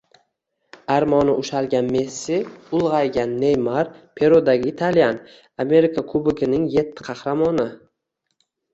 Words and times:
Armoni 0.93 1.35
ushalgan 1.41 1.91
Messi, 1.97 2.39
ulg‘aygan 2.79 3.37
Neymar, 3.45 3.93
Perudagi 4.23 4.75
italyan. 4.75 5.23
Amerika 5.69 6.09
Kuboginingyettiqahramoni 6.13 7.73